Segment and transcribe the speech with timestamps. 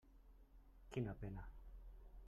[0.95, 1.47] Quina pena.